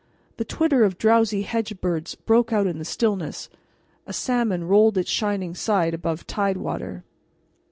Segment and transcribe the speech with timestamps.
[0.37, 3.49] The twitter of drowsy hedge birds broke out in the stillness;
[4.07, 7.03] a salmon rolled its shining side above tidewater.